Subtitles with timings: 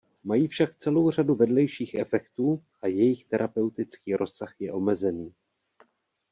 [0.23, 5.35] Mají však celou řadu vedlejších efektů a jejich terapeutický rozsah je omezený.